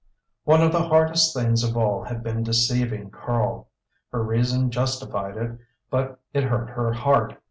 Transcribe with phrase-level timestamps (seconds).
[0.45, 3.69] One of the hardest things of all had been deceiving Karl.
[4.11, 5.59] Her reason justified it,
[5.91, 7.37] but it hurt her heart.